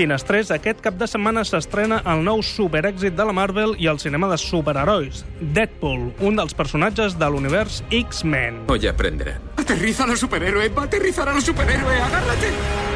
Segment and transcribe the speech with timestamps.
[0.00, 4.30] Finestrés, aquest cap de setmana s'estrena el nou superèxit de la Marvel i el cinema
[4.30, 5.26] de superherois,
[5.58, 8.62] Deadpool, un dels personatges de l'univers X-Men.
[8.72, 9.44] Hoy aprenderán.
[9.60, 12.89] Aterriza la superhéroe, va a aterrizar a la superhéroe, agárrate.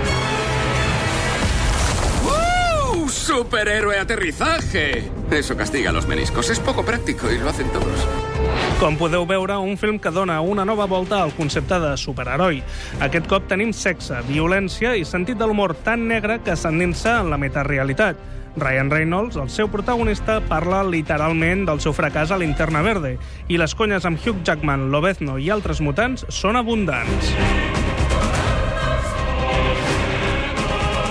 [3.05, 3.09] ¡Uh!
[3.09, 5.11] ¡Superhéroe aterrizaje!
[5.31, 6.49] Eso castiga los meniscos.
[6.51, 8.07] Es poco práctico y lo hacen todos.
[8.81, 12.63] Com podeu veure, un film que dona una nova volta al concepte de superheroi.
[13.05, 17.39] Aquest cop tenim sexe, violència i sentit de l'humor tan negre que s'endinsa en la
[17.39, 18.17] metarealitat.
[18.57, 23.17] Ryan Reynolds, el seu protagonista, parla literalment del seu fracàs a l'Interna Verde
[23.49, 27.35] i les conyes amb Hugh Jackman, Lobezno i altres mutants són abundants.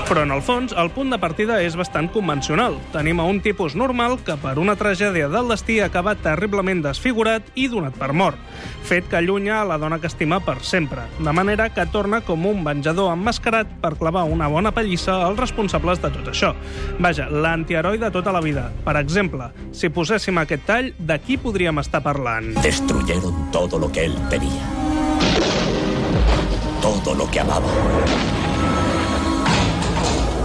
[0.03, 2.75] Però, en el fons, el punt de partida és bastant convencional.
[2.91, 7.69] Tenim a un tipus normal que, per una tragèdia del destí, acaba terriblement desfigurat i
[7.71, 8.37] donat per mort,
[8.83, 12.45] fet que allunya a la dona que estima per sempre, de manera que torna com
[12.49, 16.51] un venjador emmascarat per clavar una bona pallissa als responsables de tot això.
[16.99, 18.69] Vaja, l'antiheroi de tota la vida.
[18.83, 22.53] Per exemple, si poséssim aquest tall, de qui podríem estar parlant?
[22.61, 24.67] Destruyeron todo lo que él tenía.
[26.81, 28.42] Todo lo que amaba.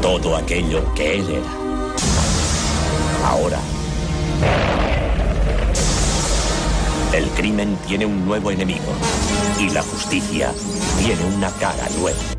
[0.09, 1.53] Todo aquello que él era.
[3.29, 3.59] Ahora.
[7.13, 8.91] El crimen tiene un nuevo enemigo.
[9.61, 10.51] Y la justicia
[10.99, 12.38] tiene una cara nueva.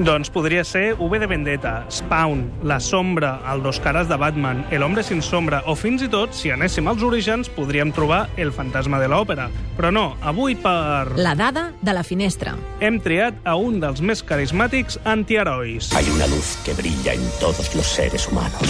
[0.00, 4.82] Doncs podria ser V de Vendetta, Spawn, La Sombra, el Dos Cares de Batman, El
[4.82, 8.96] Hombre sin Sombra, o fins i tot, si anéssim als orígens, podríem trobar El Fantasma
[9.02, 9.50] de l'Òpera.
[9.76, 11.18] Però no, avui per...
[11.20, 12.56] La dada de la finestra.
[12.80, 15.92] Hem triat a un dels més carismàtics antiherois.
[15.92, 18.64] Hay una luz que brilla en todos los seres humanos.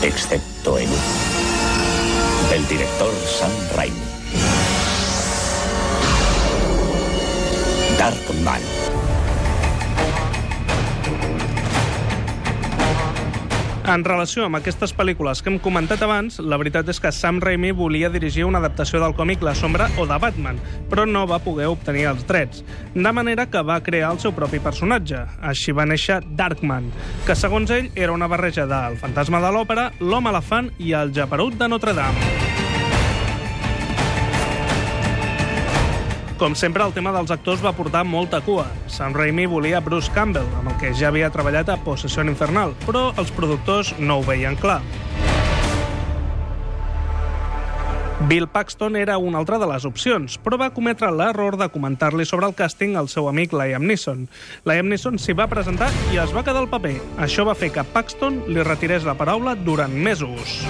[0.00, 1.16] Excepto en uno.
[2.48, 4.15] Del director Sam Raimi.
[8.06, 8.62] Darkman.
[13.86, 17.72] En relació amb aquestes pel·lícules que hem comentat abans, la veritat és que Sam Raimi
[17.74, 21.66] volia dirigir una adaptació del còmic La Sombra o de Batman, però no va poder
[21.72, 22.62] obtenir els drets.
[22.94, 25.26] De manera que va crear el seu propi personatge.
[25.42, 26.92] Així va néixer Darkman,
[27.26, 31.58] que segons ell era una barreja del fantasma de l'òpera, l'home elefant i el japerut
[31.58, 32.45] de Notre Dame.
[36.36, 38.66] Com sempre, el tema dels actors va portar molta cua.
[38.92, 43.08] Sam Raimi volia Bruce Campbell, amb el que ja havia treballat a Possessió Infernal, però
[43.16, 44.82] els productors no ho veien clar.
[48.28, 52.48] Bill Paxton era una altra de les opcions, però va cometre l'error de comentar-li sobre
[52.50, 54.26] el càsting al seu amic Liam Neeson.
[54.68, 56.98] Liam Neeson s'hi va presentar i es va quedar al paper.
[57.16, 60.60] Això va fer que Paxton li retirés la paraula durant mesos.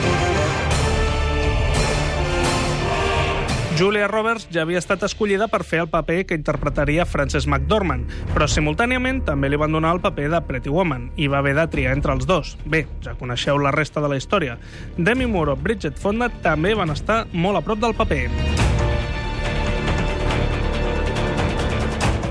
[3.77, 8.47] Julia Roberts ja havia estat escollida per fer el paper que interpretaria Frances McDormand, però
[8.49, 11.93] simultàniament també li van donar el paper de Pretty Woman i va haver de triar
[11.93, 12.55] entre els dos.
[12.65, 14.57] Bé, ja coneixeu la resta de la història.
[14.97, 18.31] Demi Moore o Bridget Fonda també van estar molt a prop del paper.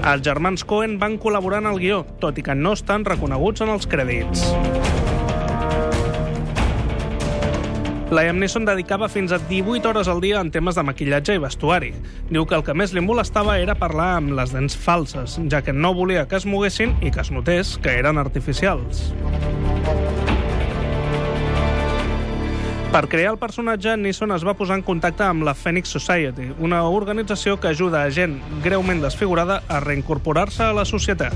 [0.05, 3.73] Els germans Cohen van col·laborar en el guió, tot i que no estan reconeguts en
[3.77, 4.49] els crèdits.
[8.11, 11.89] Liam Neeson dedicava fins a 18 hores al dia en temes de maquillatge i vestuari.
[12.29, 15.73] Diu que el que més li molestava era parlar amb les dents falses, ja que
[15.73, 19.09] no volia que es moguessin i que es notés que eren artificials.
[22.93, 26.85] Per crear el personatge, Neeson es va posar en contacte amb la Phoenix Society, una
[26.85, 31.33] organització que ajuda a gent greument desfigurada a reincorporar-se a la societat.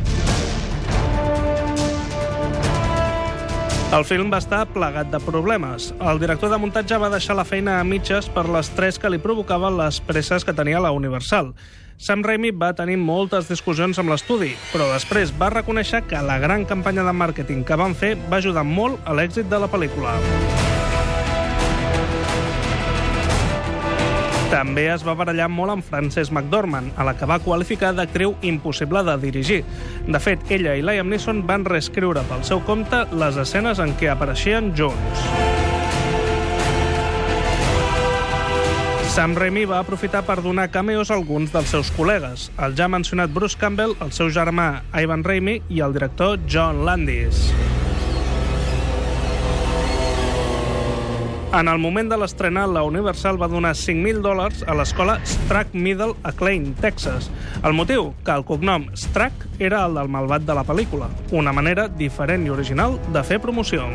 [3.89, 5.87] El film va estar plegat de problemes.
[5.97, 9.79] El director de muntatge va deixar la feina a mitges per l'estrès que li provocaven
[9.79, 11.55] les presses que tenia la Universal.
[11.97, 16.69] Sam Raimi va tenir moltes discussions amb l'estudi, però després va reconèixer que la gran
[16.69, 20.13] campanya de màrqueting que van fer va ajudar molt a l'èxit de la pel·lícula.
[24.49, 29.03] També es va barallar molt amb Frances McDormand, a la que va qualificar d'actriu impossible
[29.05, 29.59] de dirigir.
[30.07, 34.09] De fet, ella i Liam Neeson van reescriure pel seu compte les escenes en què
[34.09, 35.25] apareixien junts.
[39.13, 43.29] Sam Raimi va aprofitar per donar cameos a alguns dels seus col·legues, el ja mencionat
[43.29, 47.49] Bruce Campbell, el seu germà Ivan Raimi i el director John Landis.
[51.51, 56.13] En el moment de l'estrena, la Universal va donar 5.000 dòlars a l'escola Strack Middle
[56.21, 57.31] a Klein, Texas.
[57.65, 58.11] El motiu?
[58.21, 61.09] Que el cognom Strack era el del malvat de la pel·lícula.
[61.33, 63.89] Una manera diferent i original de fer promoció.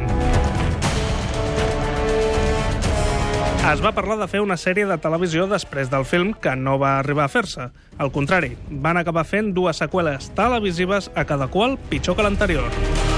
[3.70, 6.98] Es va parlar de fer una sèrie de televisió després del film que no va
[6.98, 7.70] arribar a fer-se.
[8.02, 13.13] Al contrari, van acabar fent dues seqüeles televisives a cada qual pitjor que l'anterior.